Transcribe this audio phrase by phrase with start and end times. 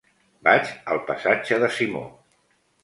[0.47, 2.05] Vaig al passatge de Simó.